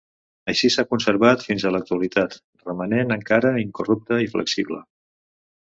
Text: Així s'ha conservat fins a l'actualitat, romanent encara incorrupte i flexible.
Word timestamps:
Així 0.53 0.69
s'ha 0.75 0.85
conservat 0.93 1.45
fins 1.49 1.65
a 1.69 1.73
l'actualitat, 1.75 2.39
romanent 2.69 3.17
encara 3.19 3.55
incorrupte 3.67 4.21
i 4.27 4.33
flexible. 4.35 4.85